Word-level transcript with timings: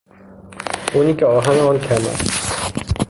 خونی 0.91 1.13
که 1.13 1.25
آهن 1.25 1.59
آن 1.59 1.79
کم 1.79 1.95
است 1.95 2.91